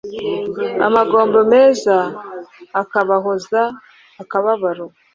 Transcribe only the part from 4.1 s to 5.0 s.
akababaro